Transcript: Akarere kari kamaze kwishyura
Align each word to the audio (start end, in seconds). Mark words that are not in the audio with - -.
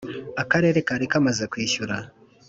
Akarere 0.41 0.79
kari 0.87 1.05
kamaze 1.11 1.43
kwishyura 1.51 1.95